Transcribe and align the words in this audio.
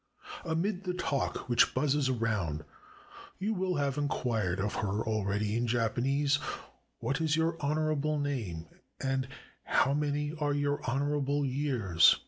Amid 0.43 0.83
the 0.85 0.95
talk 0.95 1.47
which 1.47 1.75
buzzes 1.75 2.09
around, 2.09 2.63
you 3.37 3.53
will 3.53 3.75
have 3.75 3.99
inquired 3.99 4.59
of 4.59 4.73
her 4.77 5.03
already 5.07 5.55
in 5.55 5.67
Japan 5.67 6.07
ese, 6.07 6.39
''What 7.03 7.21
is 7.21 7.35
your 7.35 7.55
honorable 7.59 8.17
name?" 8.17 8.65
and 8.99 9.27
"How 9.63 9.93
many 9.93 10.33
are 10.39 10.55
your 10.55 10.81
honorable 10.89 11.45
years?" 11.45 12.15